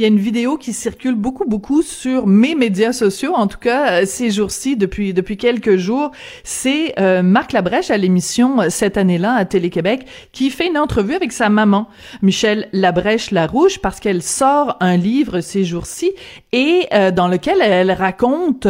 [0.00, 3.58] Il y a une vidéo qui circule beaucoup, beaucoup sur mes médias sociaux, en tout
[3.58, 6.10] cas euh, ces jours-ci, depuis depuis quelques jours.
[6.42, 11.16] C'est euh, Marc Labrèche à l'émission euh, cette année-là à Télé-Québec qui fait une entrevue
[11.16, 11.86] avec sa maman,
[12.22, 16.12] Michel Labrèche Larouche, parce qu'elle sort un livre ces jours-ci
[16.52, 18.66] et dans lequel elle raconte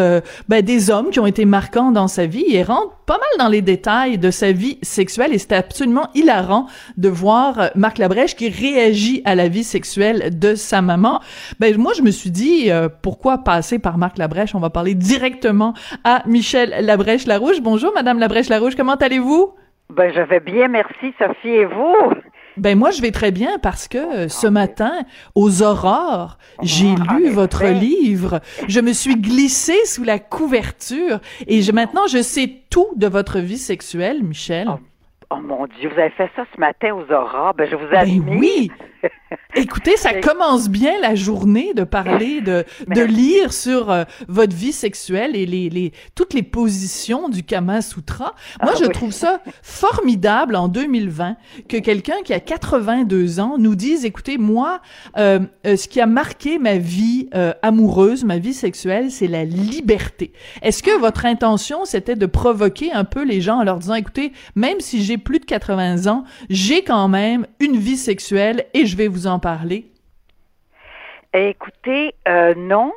[0.49, 3.49] ben, des hommes qui ont été marquants dans sa vie et rentre pas mal dans
[3.49, 6.67] les détails de sa vie sexuelle et c'était absolument hilarant
[6.97, 11.20] de voir Marc Labrèche qui réagit à la vie sexuelle de sa maman
[11.59, 14.55] ben moi je me suis dit euh, pourquoi passer par Marc Labrèche?
[14.55, 15.75] On va parler directement
[16.05, 17.61] à Michel Labrèche Larouche.
[17.61, 19.55] Bonjour Madame Labrèche Larouche, comment allez-vous?
[19.91, 21.49] Ben je vais bien, merci Sophie.
[21.49, 21.97] Et vous?
[22.57, 24.93] Ben moi je vais très bien parce que euh, ce matin
[25.35, 31.63] aux aurores, j'ai ah, lu votre livre, je me suis glissée sous la couverture et
[31.63, 34.69] je, maintenant je sais tout de votre vie sexuelle, Michel.
[34.69, 34.79] Oh,
[35.31, 38.23] oh mon Dieu, vous avez fait ça ce matin aux aurores, ben je vous admire.
[38.25, 38.71] Ben oui.
[39.57, 44.73] Écoutez, ça commence bien la journée de parler, de, de lire sur euh, votre vie
[44.73, 48.35] sexuelle et les, les, toutes les positions du Kama Sutra.
[48.63, 51.37] Moi, ah je trouve ça formidable en 2020
[51.69, 54.81] que quelqu'un qui a 82 ans nous dise, écoutez, moi,
[55.19, 57.29] euh, euh, ce qui a marqué ma vie
[57.63, 60.33] amoureuse, ma vie sexuelle, c'est la liberté.
[60.63, 64.33] Est-ce que votre intention, c'était de provoquer un peu les gens en leur disant, écoutez,
[64.55, 68.97] même si j'ai plus de 80 ans, j'ai quand même une vie sexuelle et je
[68.97, 69.87] vais vous en parler?
[71.33, 72.93] Écoutez, euh, non.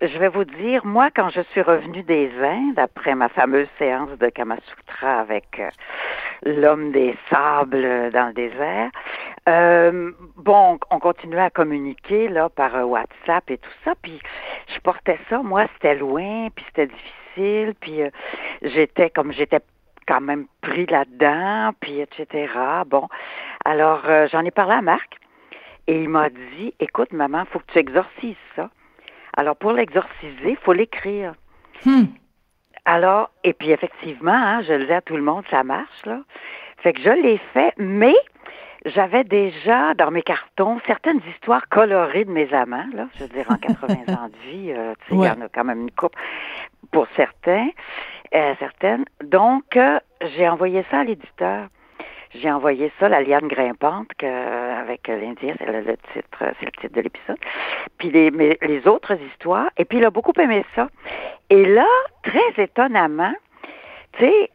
[0.00, 4.10] Je vais vous dire, moi, quand je suis revenue des Indes, après ma fameuse séance
[4.18, 5.68] de Kamasutra avec euh,
[6.44, 8.90] l'homme des sables dans le désert,
[9.50, 14.18] euh, bon, on continuait à communiquer là par WhatsApp et tout ça, puis
[14.74, 18.00] je portais ça, moi, c'était loin, puis c'était difficile, puis
[18.62, 19.60] j'étais comme j'étais
[20.08, 22.48] quand même pris là-dedans, puis etc.
[22.86, 23.08] Bon,
[23.64, 25.18] alors j'en ai parlé à Marc,
[25.86, 28.70] et il m'a dit, écoute, maman, il faut que tu exorcises ça.
[29.36, 31.34] Alors, pour l'exorciser, il faut l'écrire.
[31.84, 32.04] Hmm.
[32.84, 36.20] Alors, et puis effectivement, hein, je le dis à tout le monde, ça marche, là.
[36.78, 38.14] Fait que je l'ai fait, mais
[38.84, 43.08] j'avais déjà dans mes cartons certaines histoires colorées de mes amants, là.
[43.14, 45.48] Je veux dire, en 80 ans de vie, euh, tu sais, il y en a
[45.48, 46.14] quand même une coupe
[46.92, 47.68] pour certains,
[48.34, 49.04] euh, certaines.
[49.22, 49.98] Donc, euh,
[50.36, 51.68] j'ai envoyé ça à l'éditeur.
[52.34, 56.94] J'ai envoyé ça, la liane grimpante, que, avec l'Indien, c'est le, titre, c'est le titre
[56.94, 57.38] de l'épisode.
[57.98, 59.70] Puis les, les autres histoires.
[59.76, 60.88] Et puis il a beaucoup aimé ça.
[61.50, 61.86] Et là,
[62.22, 63.34] très étonnamment,
[64.18, 64.50] tu sais,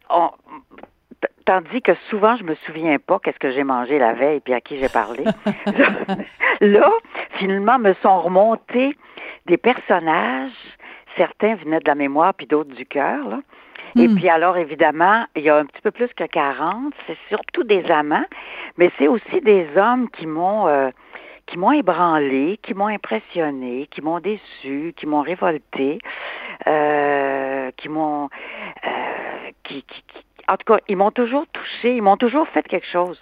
[1.44, 4.60] tandis que souvent je me souviens pas qu'est-ce que j'ai mangé la veille puis à
[4.60, 5.24] qui j'ai parlé.
[6.60, 6.90] là,
[7.38, 8.96] finalement, me sont remontés
[9.46, 10.52] des personnages.
[11.16, 13.28] Certains venaient de la mémoire puis d'autres du cœur.
[13.28, 13.40] Là.
[13.96, 14.16] Et hmm.
[14.16, 16.94] puis alors, évidemment, il y a un petit peu plus que 40.
[17.06, 18.26] C'est surtout des amants,
[18.76, 20.90] mais c'est aussi des hommes qui m'ont euh,
[21.46, 25.98] qui m'ont ébranlé, qui m'ont impressionné, qui m'ont déçu, qui m'ont révolté,
[26.66, 28.28] euh, qui m'ont
[28.86, 30.02] euh, qui, qui,
[30.48, 33.20] en tout cas, ils m'ont toujours touché, ils m'ont toujours fait quelque chose.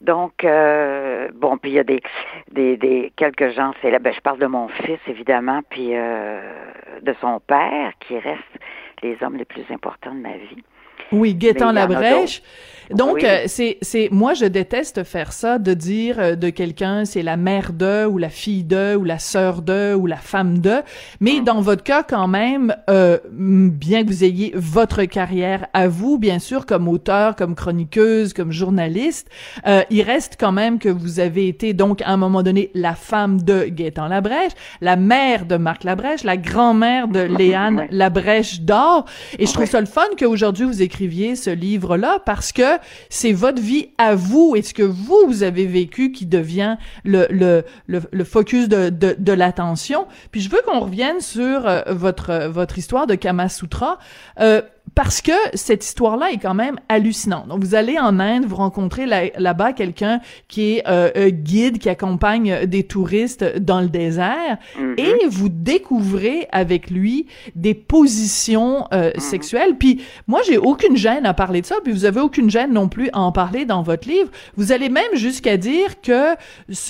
[0.00, 2.02] Donc, euh, bon, puis il y a des,
[2.52, 6.40] des, des quelques gens, c'est là, ben, je parle de mon fils, évidemment, puis euh,
[7.02, 8.42] de son père, qui reste
[9.02, 10.64] les hommes les plus importants de ma vie.
[11.12, 12.42] Oui, Gaétan Labrèche.
[12.90, 17.22] Donc, euh, c'est, c'est, moi, je déteste faire ça, de dire euh, de quelqu'un, c'est
[17.22, 20.76] la mère de, ou la fille de, ou la sœur de, ou la femme de.
[21.20, 21.44] Mais mm.
[21.44, 26.38] dans votre cas, quand même, euh, bien que vous ayez votre carrière à vous, bien
[26.38, 29.28] sûr, comme auteur, comme chroniqueuse, comme journaliste,
[29.90, 33.42] il reste quand même que vous avez été, donc, à un moment donné, la femme
[33.42, 39.06] de Gaétan Labrèche, la mère de Marc Labrèche, la grand-mère de Léane Labrèche d'Or.
[39.38, 42.78] Et je trouve ça le fun qu'aujourd'hui, vous écriviez ce livre-là, parce que
[43.10, 47.64] c'est votre vie à vous et ce que vous, avez vécu qui devient le, le,
[47.86, 50.06] le, focus de, de, de l'attention.
[50.30, 53.98] Puis je veux qu'on revienne sur euh, votre, votre histoire de Kama Sutra.
[54.40, 54.62] Euh,
[54.96, 57.48] parce que cette histoire-là est quand même hallucinante.
[57.48, 62.64] Donc, vous allez en Inde, vous rencontrez là-bas quelqu'un qui est euh, guide, qui accompagne
[62.64, 64.98] des touristes dans le désert, mm-hmm.
[64.98, 69.20] et vous découvrez avec lui des positions euh, mm-hmm.
[69.20, 69.76] sexuelles.
[69.78, 72.88] Puis moi, j'ai aucune gêne à parler de ça, puis vous avez aucune gêne non
[72.88, 74.30] plus à en parler dans votre livre.
[74.56, 76.34] Vous allez même jusqu'à dire que,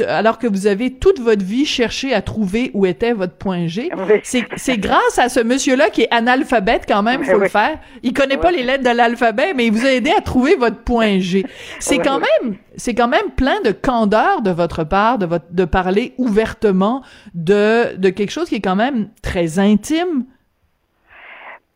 [0.06, 3.90] alors que vous avez toute votre vie cherché à trouver où était votre point G,
[4.22, 8.36] c'est grâce à ce monsieur-là qui est analphabète quand même, faut le faire il connaît
[8.36, 11.44] pas les lettres de l'alphabet, mais il vous a aidé à trouver votre point G.
[11.80, 15.64] C'est quand même, c'est quand même plein de candeur de votre part, de votre, de
[15.64, 17.02] parler ouvertement
[17.34, 20.24] de, de quelque chose qui est quand même très intime.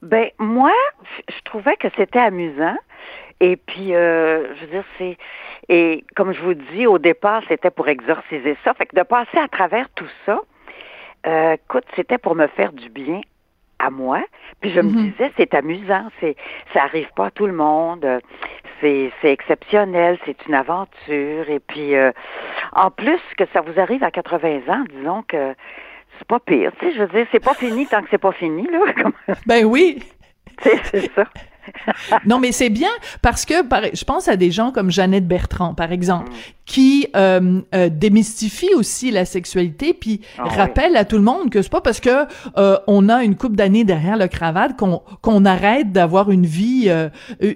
[0.02, 0.72] Ben, moi,
[1.28, 2.76] je trouvais que c'était amusant.
[3.40, 5.16] Et puis, euh, je veux dire, c'est...
[5.68, 8.74] Et comme je vous dis, au départ, c'était pour exorciser ça.
[8.74, 10.40] Fait que de passer à travers tout ça,
[11.26, 13.20] Euh, écoute, c'était pour me faire du bien
[13.80, 14.22] à moi.
[14.60, 15.10] Puis je me mhm.
[15.10, 16.36] disais, c'est amusant, c'est
[16.72, 18.06] ça arrive pas à tout le monde,
[18.80, 21.48] c'est c'est exceptionnel, c'est une aventure.
[21.48, 22.12] Et puis euh,
[22.72, 25.54] en plus que ça vous arrive à 80 ans, disons que
[26.18, 26.72] c'est pas pire.
[26.78, 28.80] Tu sais, je veux dire, c'est pas fini tant que c'est pas fini là.
[29.46, 30.02] ben oui.
[30.62, 31.24] c'est ça.
[32.26, 32.90] Non, mais c'est bien
[33.22, 33.54] parce que
[33.94, 36.34] je pense à des gens comme Jeannette Bertrand, par exemple, mm.
[36.66, 41.62] qui euh, euh, démystifie aussi la sexualité, puis ah rappelle à tout le monde que
[41.62, 42.26] c'est pas parce que
[42.56, 46.86] euh, on a une coupe d'années derrière le cravate qu'on qu'on arrête d'avoir une vie
[46.88, 47.08] euh,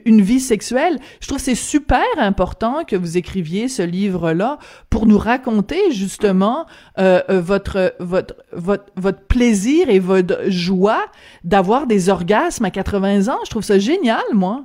[0.05, 0.99] une vie sexuelle.
[1.21, 4.59] Je trouve c'est super important que vous écriviez ce livre-là
[4.91, 6.67] pour nous raconter justement
[6.99, 11.05] euh, votre votre votre votre plaisir et votre joie
[11.43, 13.39] d'avoir des orgasmes à 80 ans.
[13.45, 14.65] Je trouve ça génial moi.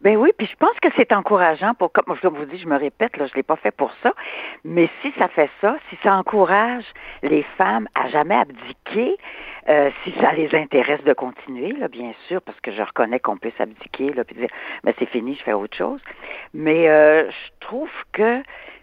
[0.00, 2.76] Ben oui, puis je pense que c'est encourageant pour, comme je vous dis, je me
[2.76, 4.12] répète, là, je l'ai pas fait pour ça,
[4.64, 6.84] mais si ça fait ça, si ça encourage
[7.22, 9.16] les femmes à jamais abdiquer,
[9.68, 13.36] euh, si ça les intéresse de continuer, là, bien sûr, parce que je reconnais qu'on
[13.36, 14.48] peut s'abdiquer, là, puis dire,
[14.82, 16.00] ben c'est fini, je fais autre chose.
[16.52, 18.42] Mais euh, je trouve que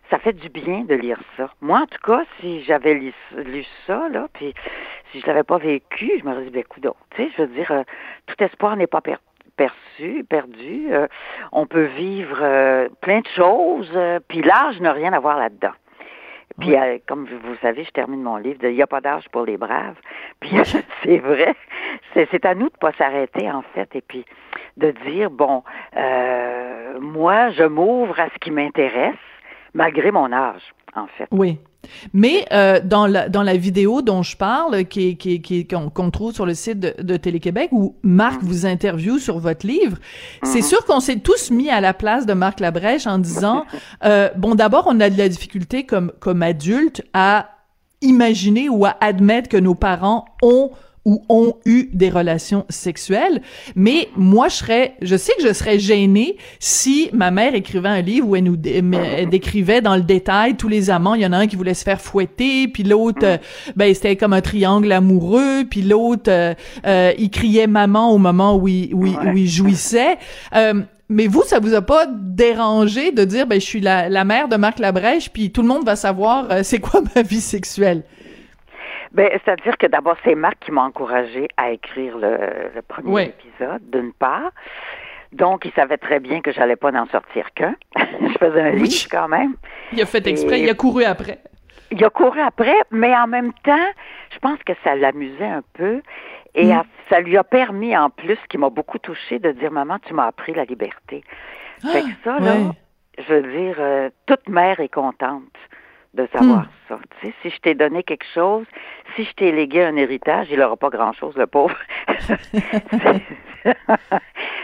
[0.09, 1.49] ça fait du bien de lire ça.
[1.59, 3.13] Moi, en tout cas, si j'avais lu,
[3.85, 4.53] ça, là, puis
[5.11, 7.83] si je l'avais pas vécu, je me dit, ben, tu sais, je veux dire, euh,
[8.25, 9.21] tout espoir n'est pas perdu
[9.59, 10.87] perçu, perdu.
[10.91, 11.07] Euh,
[11.51, 15.73] on peut vivre euh, plein de choses, euh, puis l'âge n'a rien à voir là-dedans.
[16.59, 16.75] Puis,
[17.07, 19.95] comme vous savez, je termine mon livre Il n'y a pas d'âge pour les braves.
[20.41, 20.51] Puis,
[21.03, 21.55] c'est vrai.
[22.13, 24.25] C'est à nous de pas s'arrêter, en fait, et puis
[24.75, 25.63] de dire, bon,
[26.99, 29.15] moi, je m'ouvre à ce qui m'intéresse,
[29.73, 31.27] malgré mon âge, en fait.
[31.31, 31.59] Oui.
[32.13, 36.33] Mais euh, dans la dans la vidéo dont je parle, qui qui qui qu'on trouve
[36.33, 39.97] sur le site de, de Télé-Québec, où Marc vous interviewe sur votre livre,
[40.43, 40.65] c'est mhm.
[40.65, 43.65] sûr qu'on s'est tous mis à la place de Marc Labrèche en disant
[44.03, 47.49] euh, bon d'abord on a de la difficulté comme comme adulte à
[48.01, 50.71] imaginer ou à admettre que nos parents ont
[51.05, 53.41] ou ont eu des relations sexuelles.
[53.75, 58.01] Mais moi, je serais, je sais que je serais gênée si ma mère écrivait un
[58.01, 61.15] livre où elle nous décrivait dans le détail tous les amants.
[61.15, 63.37] Il y en a un qui voulait se faire fouetter, puis l'autre, euh,
[63.75, 66.53] ben c'était comme un triangle amoureux, puis l'autre, euh,
[66.85, 70.17] euh, il criait maman au moment où il, où il, jouissait.
[71.09, 74.47] mais vous, ça vous a pas dérangé de dire, ben je suis la, la mère
[74.47, 78.03] de Marc Labrèche, puis tout le monde va savoir c'est quoi ma vie sexuelle?
[79.11, 84.13] Ben, c'est-à-dire que d'abord, c'est Marc qui m'a encouragé à écrire le, premier épisode, d'une
[84.13, 84.51] part.
[85.31, 87.75] Donc, il savait très bien que j'allais pas en sortir qu'un.
[87.95, 89.55] je faisais un livre quand même.
[89.91, 91.39] Il a fait exprès, il a couru après.
[91.91, 93.87] Il a couru après, mais en même temps,
[94.31, 96.01] je pense que ça l'amusait un peu.
[96.55, 96.83] Et mm.
[97.09, 100.27] ça lui a permis, en plus, qui m'a beaucoup touchée, de dire Maman, tu m'as
[100.27, 101.23] appris la liberté.
[101.81, 102.53] fait que ah, ça, là,
[103.17, 105.43] je veux dire, euh, toute mère est contente
[106.13, 106.69] de savoir hmm.
[106.87, 106.99] ça.
[107.19, 108.65] Tu sais, si je t'ai donné quelque chose,
[109.15, 111.77] si je t'ai légué un héritage, il n'aura pas grand-chose, le pauvre.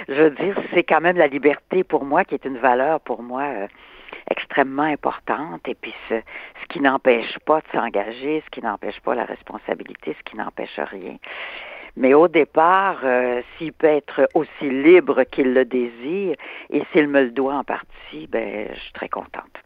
[0.09, 3.21] je veux dire, c'est quand même la liberté pour moi qui est une valeur pour
[3.21, 3.67] moi euh,
[4.31, 5.67] extrêmement importante.
[5.67, 10.15] Et puis, ce, ce qui n'empêche pas de s'engager, ce qui n'empêche pas la responsabilité,
[10.17, 11.17] ce qui n'empêche rien.
[11.97, 16.35] Mais au départ, euh, s'il peut être aussi libre qu'il le désire,
[16.69, 19.64] et s'il me le doit en partie, ben, je suis très contente.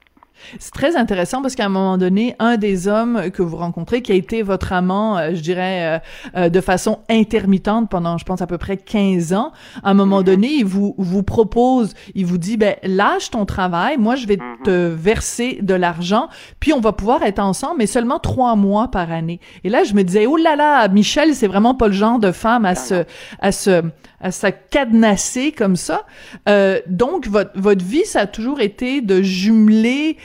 [0.59, 4.11] C'est très intéressant parce qu'à un moment donné, un des hommes que vous rencontrez, qui
[4.11, 5.99] a été votre amant, euh, je dirais,
[6.35, 9.51] euh, euh, de façon intermittente pendant, je pense, à peu près 15 ans,
[9.83, 10.25] à un moment mm-hmm.
[10.25, 14.37] donné, il vous, vous propose, il vous dit, ben, lâche ton travail, moi, je vais
[14.37, 14.63] mm-hmm.
[14.63, 16.29] te verser de l'argent,
[16.59, 19.39] puis on va pouvoir être ensemble, mais seulement trois mois par année.
[19.63, 22.31] Et là, je me disais, oh là là, Michel, c'est vraiment pas le genre de
[22.31, 23.05] femme à se,
[23.39, 23.83] à se,
[24.21, 26.05] à se cadenasser comme ça.
[26.47, 30.17] Euh, donc, votre, votre vie, ça a toujours été de jumeler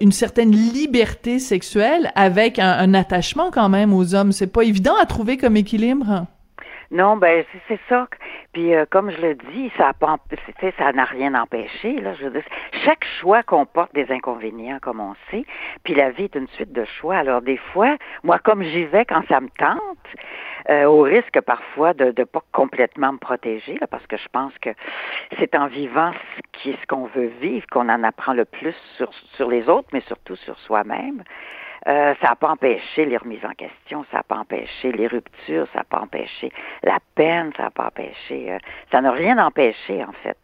[0.00, 4.32] une certaine liberté sexuelle avec un, attachement quand même aux hommes.
[4.32, 6.26] C'est pas évident à trouver comme équilibre.
[6.90, 8.06] Non, ben c'est ça.
[8.52, 9.92] Puis euh, comme je le dis, ça
[10.92, 12.00] n'a rien empêché.
[12.00, 12.12] Là,
[12.84, 15.44] chaque choix comporte des inconvénients, comme on sait.
[15.82, 17.16] Puis la vie est une suite de choix.
[17.16, 19.80] Alors des fois, moi, comme j'y vais quand ça me tente,
[20.70, 24.52] euh, au risque parfois de ne pas complètement me protéger, là, parce que je pense
[24.58, 24.70] que
[25.38, 29.10] c'est en vivant ce qui ce qu'on veut vivre qu'on en apprend le plus sur,
[29.34, 31.22] sur les autres, mais surtout sur soi-même.
[31.86, 35.68] Euh, ça n'a pas empêché les remises en question, ça n'a pas empêché les ruptures,
[35.72, 36.50] ça n'a pas empêché
[36.82, 38.58] la peine, ça n'a pas empêché, euh,
[38.90, 40.38] ça n'a rien empêché en fait.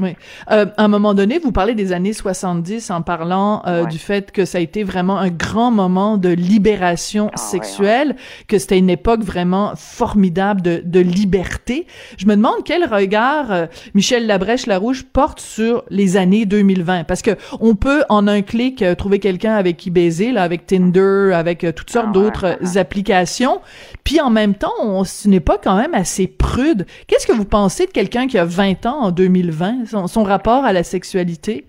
[0.00, 0.14] Oui.
[0.52, 4.30] Euh, à un moment donné, vous parlez des années 70 en parlant euh, du fait
[4.30, 8.14] que ça a été vraiment un grand moment de libération ah sexuelle,
[8.46, 11.88] que c'était une époque vraiment formidable de, de, liberté.
[12.16, 17.32] Je me demande quel regard euh, Michel Labrèche-Larouche porte sur les années 2020, parce que
[17.58, 21.66] on peut en un clic euh, trouver quelqu'un avec qui baiser, là, avec Tinder, avec
[21.74, 23.60] toutes sortes ah d'autres applications,
[24.04, 26.86] puis en même temps, on, ce n'est pas quand même assez prude.
[27.08, 29.87] Qu'est-ce que vous pensez de quelqu'un qui a 20 ans en 2020?
[29.88, 31.64] Son, rapport à la sexualité?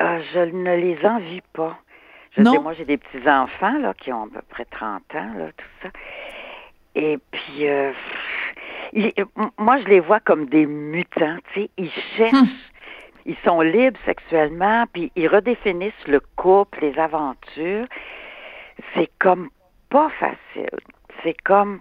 [0.00, 1.78] Euh, je ne les envie pas.
[2.36, 2.62] Je non?
[2.62, 5.88] moi, j'ai des petits-enfants là, qui ont à peu près 30 ans, là, tout ça.
[6.94, 7.92] Et puis, euh,
[9.58, 11.70] moi, je les vois comme des mutants, tu sais.
[11.78, 12.48] Ils cherchent, hum.
[13.26, 17.86] ils sont libres sexuellement, puis ils redéfinissent le couple, les aventures.
[18.94, 19.48] C'est comme
[19.90, 20.70] pas facile.
[21.22, 21.80] C'est comme,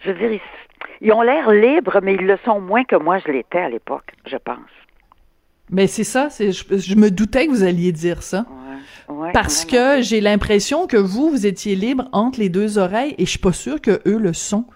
[0.00, 0.40] je veux dire, ils,
[1.00, 4.12] ils ont l'air libres, mais ils le sont moins que moi je l'étais à l'époque,
[4.26, 4.58] je pense.
[5.70, 8.44] Mais c'est ça, c'est je, me doutais que vous alliez dire ça.
[9.32, 13.30] parce que j'ai l'impression que vous, vous étiez libre entre les deux oreilles et je
[13.30, 14.66] suis pas sûre que eux le sont.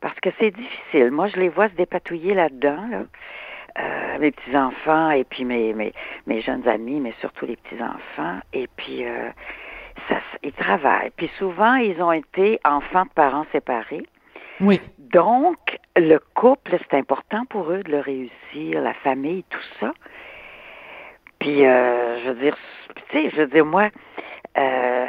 [0.00, 1.10] Parce que c'est difficile.
[1.10, 3.06] Moi, je les vois se dépatouiller là-dedans,
[3.78, 5.92] euh, mes petits-enfants et puis mes, mes,
[6.26, 8.38] mes, jeunes amis, mais surtout les petits-enfants.
[8.52, 9.30] Et puis, euh,
[10.08, 11.10] ça, ils travaillent.
[11.16, 14.06] Puis souvent, ils ont été enfants de parents séparés.
[14.60, 14.80] Oui.
[14.98, 19.92] Donc, le couple, c'est important pour eux de le réussir, la famille, tout ça.
[21.38, 22.56] Puis, euh, je veux dire,
[22.94, 23.90] tu sais, je veux dire, moi,
[24.56, 25.06] euh,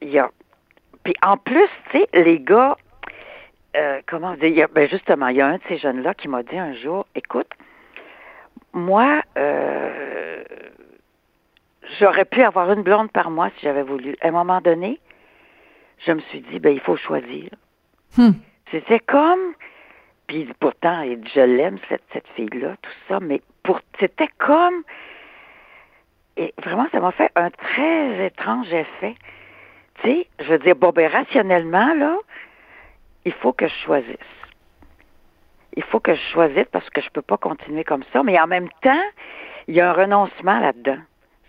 [0.00, 0.30] il y a.
[1.02, 2.76] Puis en plus, tu sais, les gars,
[3.76, 6.58] euh, comment dire, ben justement, il y a un de ces jeunes-là qui m'a dit
[6.58, 7.50] un jour, écoute,
[8.72, 9.22] moi,
[11.98, 14.16] j'aurais pu avoir une blonde par mois si j'avais voulu.
[14.20, 15.00] À un moment donné,
[16.06, 17.48] je me suis dit, ben il faut choisir.
[18.16, 18.32] Hmm.
[18.70, 19.54] C'était comme,
[20.28, 21.02] puis pourtant,
[21.34, 24.84] je l'aime, cette, cette fille-là, tout ça, mais pour, c'était comme,
[26.36, 29.16] et vraiment, ça m'a fait un très étrange effet.
[30.02, 32.16] Tu sais, je veux dire, bon, ben, rationnellement, là,
[33.24, 34.16] il faut que je choisisse.
[35.76, 38.46] Il faut que je choisisse parce que je peux pas continuer comme ça, mais en
[38.46, 39.04] même temps,
[39.66, 40.98] il y a un renoncement là-dedans.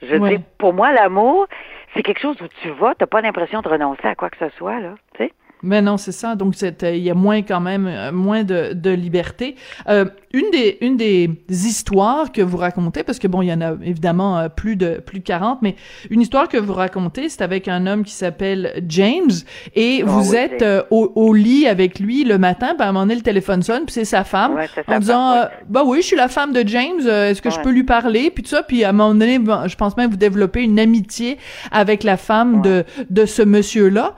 [0.02, 1.48] Je veux dire, pour moi, l'amour,
[1.94, 4.38] c'est quelque chose où tu vas, tu n'as pas l'impression de renoncer à quoi que
[4.38, 5.34] ce soit, là, tu sais.
[5.62, 6.36] Mais non, c'est ça.
[6.36, 9.56] Donc, il y a moins quand même, euh, moins de, de liberté.
[9.88, 13.62] Euh, une des une des histoires que vous racontez, parce que bon, il y en
[13.62, 15.76] a évidemment euh, plus de plus de 40, mais
[16.10, 19.32] une histoire que vous racontez, c'est avec un homme qui s'appelle James,
[19.76, 23.06] et ah vous êtes au, au, lit avec lui le matin, puis à un moment
[23.06, 24.58] donné, le téléphone sonne, puis c'est sa femme,
[24.88, 27.84] en disant, bah oui, je suis la femme de James, est-ce que je peux lui
[27.84, 30.80] parler, puis tout ça, puis à un moment donné, je pense même vous développez une
[30.80, 31.38] amitié
[31.72, 34.16] avec la femme de de ce monsieur-là.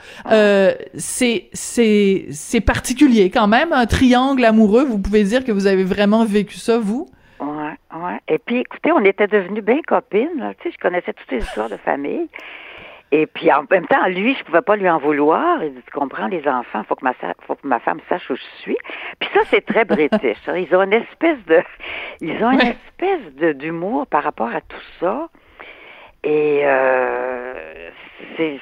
[0.96, 4.84] c'est c'est c'est particulier quand même, un triangle amoureux.
[4.84, 7.08] Vous pouvez dire que vous avez vraiment vécu ça, vous?
[7.40, 8.20] Ouais, ouais.
[8.28, 10.54] Et puis, écoutez, on était devenus bien copines.
[10.60, 12.30] Tu sais, je connaissais toutes les histoires de famille.
[13.14, 15.62] Et puis, en même temps, lui, je pouvais pas lui en vouloir.
[15.64, 17.14] Il dit, tu comprends, les enfants, faut que ma,
[17.46, 18.78] faut que ma femme sache où je suis.
[19.20, 20.38] Puis ça, c'est très british.
[20.48, 21.62] Ils ont une espèce de,
[22.22, 25.28] ils ont une espèce de, d'humour par rapport à tout ça.
[26.24, 27.90] Et euh,
[28.38, 28.60] c'est,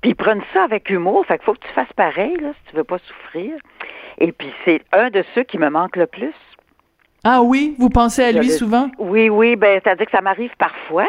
[0.00, 2.70] puis ils prennent ça avec humour, fait qu'il faut que tu fasses pareil, là, si
[2.70, 3.56] tu veux pas souffrir.
[4.18, 6.34] Et puis c'est un de ceux qui me manque le plus.
[7.28, 8.88] Ah oui, vous pensez à lui souvent?
[8.98, 11.08] Oui, oui, ben c'est-à-dire que ça m'arrive parfois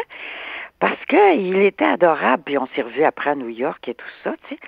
[0.80, 4.32] parce qu'il était adorable, puis on s'est revu après à New York et tout ça,
[4.48, 4.60] tu sais.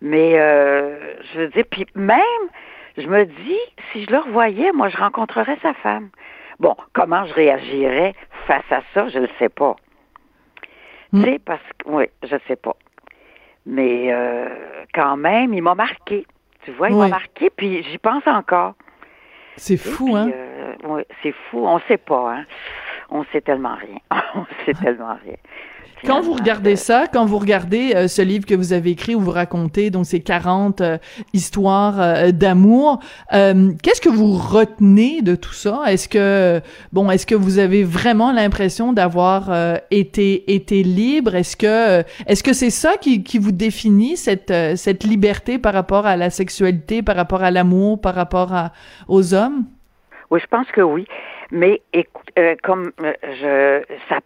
[0.00, 2.20] Mais euh, je veux dire, puis même,
[2.98, 3.58] je me dis,
[3.92, 6.08] si je le revoyais, moi, je rencontrerais sa femme.
[6.58, 8.16] Bon, comment je réagirais
[8.48, 9.76] face à ça, je ne sais pas.
[11.12, 11.22] Hmm.
[11.22, 12.74] Tu sais, parce que, oui, je sais pas.
[13.64, 14.48] Mais euh,
[14.92, 16.26] quand même, il m'a marqué.
[16.64, 18.74] Tu vois, il m'a marqué, puis j'y pense encore.
[19.56, 20.30] C'est fou, hein?
[20.34, 20.45] Euh,
[20.88, 21.66] oui, c'est fou.
[21.66, 22.44] On sait pas, hein?
[23.10, 23.98] On sait tellement rien.
[24.34, 25.36] On sait tellement rien.
[26.04, 29.20] Quand vous regardez ça, quand vous regardez euh, ce livre que vous avez écrit où
[29.20, 30.98] vous racontez donc ces 40 euh,
[31.32, 33.00] histoires euh, d'amour,
[33.30, 35.84] qu'est-ce que vous retenez de tout ça?
[35.86, 36.60] Est-ce que
[36.92, 39.50] bon, est-ce que vous avez vraiment l'impression d'avoir
[39.90, 41.34] été été libre?
[41.34, 46.06] Est-ce que est-ce que c'est ça qui, qui vous définit cette cette liberté par rapport
[46.06, 48.72] à la sexualité, par rapport à l'amour, par rapport à,
[49.08, 49.64] aux hommes?
[50.30, 51.06] Oui, je pense que oui.
[51.50, 52.30] Mais écoute,
[52.62, 54.20] comme je ça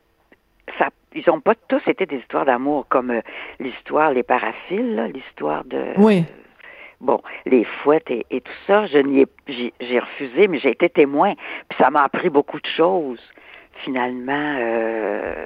[0.79, 3.21] ça ils ont pas tous été des histoires d'amour comme euh,
[3.59, 6.25] l'histoire les paraphiles, l'histoire de oui.
[7.01, 8.87] bon les fouettes et, tout ça.
[8.87, 9.27] Je n'y ai
[9.81, 11.35] j'ai refusé, mais j'ai été témoin.
[11.69, 13.21] Puis ça m'a appris beaucoup de choses.
[13.85, 15.45] Finalement, euh,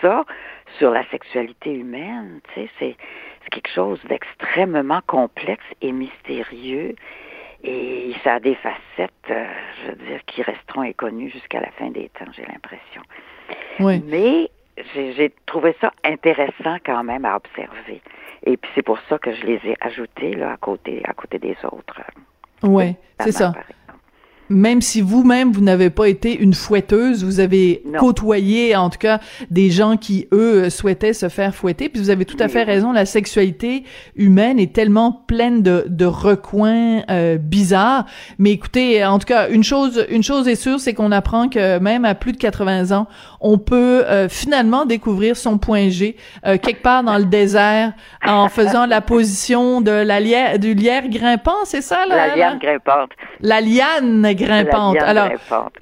[0.00, 0.24] ça
[0.78, 2.96] sur la sexualité humaine, tu sais, c'est
[3.50, 6.94] quelque chose d'extrêmement complexe et mystérieux
[7.62, 9.46] Et ça a des facettes, euh,
[9.82, 13.02] je veux dire, qui resteront inconnues jusqu'à la fin des temps, j'ai l'impression.
[13.80, 14.02] Oui.
[14.06, 14.50] Mais
[14.94, 18.00] j'ai trouvé ça intéressant quand même à observer.
[18.44, 21.38] Et puis c'est pour ça que je les ai ajoutés là, à côté, à côté
[21.38, 22.00] des autres.
[22.62, 23.52] Oui, c'est ça
[24.50, 29.20] même si vous-même vous, n'avez pas été une fouetteuse, vous avez côtoyé en tout cas
[29.50, 31.88] des gens qui eux souhaitaient se faire fouetter.
[31.88, 33.84] Puis vous avez tout à fait raison, la sexualité
[34.16, 38.06] humaine est tellement pleine de, de recoins euh, bizarres.
[38.38, 41.78] Mais écoutez, en tout cas, une chose, une chose est sûre, c'est qu'on apprend que
[41.78, 43.06] même à plus de 80 ans,
[43.40, 46.16] on peut euh, finalement découvrir son point G
[46.46, 47.92] euh, quelque part dans le désert
[48.26, 52.58] en faisant la position de la lière, du lierre grimpant, c'est ça là La liane
[52.58, 53.10] grimpante.
[53.40, 54.96] La liane grimpante.
[55.02, 55.28] Alors,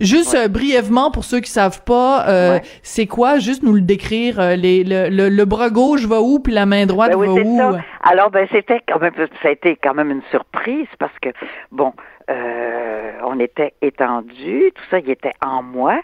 [0.00, 3.38] juste euh, brièvement pour ceux qui savent pas, c'est quoi?
[3.38, 4.57] Juste nous le décrire.
[4.57, 7.57] les, le, le, bras gauche va où puis la main droite ben va où?
[7.59, 7.79] ça.
[8.03, 11.31] Alors ben c'était quand même ça a été quand même une surprise parce que
[11.73, 11.93] bon.
[12.29, 16.00] on était étendu, tout ça, il était en moi.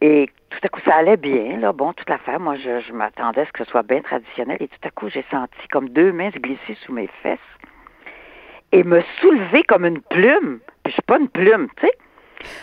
[0.00, 1.72] Et tout à coup, ça allait bien, là.
[1.72, 4.56] Bon, toute l'affaire, moi, je, je m'attendais à ce que ce soit bien traditionnel.
[4.60, 7.38] Et tout à coup, j'ai senti comme deux mains se glisser sous mes fesses
[8.72, 10.60] et me soulever comme une plume.
[10.82, 11.92] Puis je suis pas une plume, tu sais.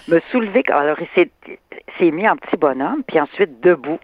[0.08, 0.64] Me soulever.
[0.70, 1.30] Alors, il
[1.98, 4.00] s'est mis en petit bonhomme, puis ensuite debout.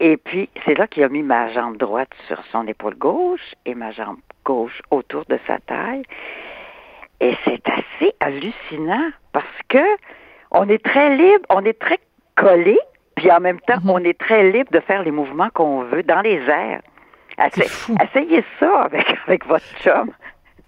[0.00, 3.74] Et puis, c'est là qu'il a mis ma jambe droite sur son épaule gauche et
[3.74, 6.02] ma jambe gauche autour de sa taille.
[7.20, 9.84] Et c'est assez hallucinant parce que
[10.50, 11.98] on est très libre, on est très
[12.36, 12.78] collé,
[13.14, 13.90] puis en même temps, mhm.
[13.90, 16.82] on est très libre de faire les mouvements qu'on veut dans les airs.
[17.38, 20.10] Essayez ça avec, avec votre chum.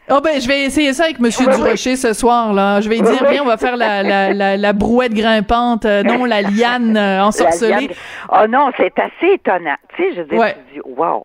[0.09, 2.81] Oh ben, je vais essayer ça avec Monsieur Durocher ce soir là.
[2.81, 6.43] Je vais dire viens, on va faire la, la, la, brouette grimpante, euh, non la
[6.43, 7.91] liane euh, ensorcelée.
[8.29, 9.75] Oh non, c'est assez étonnant.
[9.97, 10.37] Tu sais, je dis,
[10.73, 11.25] dis wow.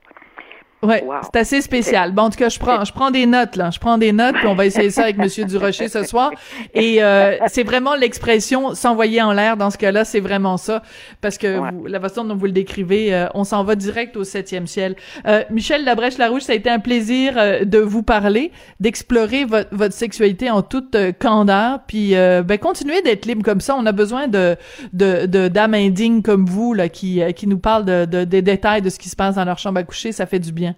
[0.83, 2.11] Ouais, c'est assez spécial.
[2.11, 3.69] Bon, en tout cas, je prends, je prends des notes là.
[3.69, 6.31] Je prends des notes, puis on va essayer ça avec Monsieur Durocher ce soir.
[6.73, 10.81] Et euh, c'est vraiment l'expression s'envoyer en l'air dans ce cas-là, c'est vraiment ça,
[11.21, 14.67] parce que la façon dont vous le décrivez, euh, on s'en va direct au septième
[14.67, 14.95] ciel.
[15.27, 19.69] Euh, Michel Labrèche Larouche, ça a été un plaisir euh, de vous parler, d'explorer votre,
[19.71, 23.75] votre sexualité en toute candeur, puis ben continuez d'être libre comme ça.
[23.77, 24.55] On a besoin de
[24.93, 28.89] de d'âmes indignes comme vous là, qui qui nous parlent de, de des détails de
[28.89, 30.11] ce qui se passe dans leur chambre à coucher.
[30.11, 30.70] Ça fait du bien.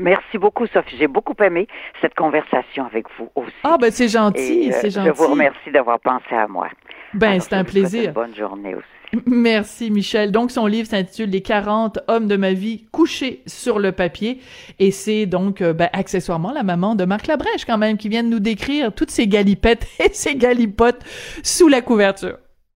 [0.00, 0.96] Merci beaucoup, Sophie.
[0.98, 1.68] J'ai beaucoup aimé
[2.00, 3.52] cette conversation avec vous aussi.
[3.64, 5.08] Ah, ben c'est gentil, c'est gentil.
[5.08, 6.68] Je vous remercie d'avoir pensé à moi.
[7.12, 8.12] Ben, c'est un plaisir.
[8.12, 9.22] bonne journée aussi.
[9.26, 10.32] Merci Michel.
[10.32, 14.40] Donc son livre s'intitule Les 40 hommes de ma vie couchés sur le papier
[14.78, 18.22] et c'est donc euh, ben, accessoirement la maman de Marc Labrèche quand même qui vient
[18.22, 21.02] de nous décrire toutes ces galipettes et ces galipotes
[21.42, 22.38] sous la couverture.